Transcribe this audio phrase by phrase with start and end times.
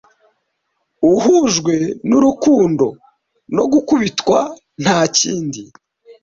[1.13, 1.75] Uhujwe
[2.07, 2.87] nurukundo
[3.55, 4.39] no gukubitwa
[4.81, 5.63] ntakindi.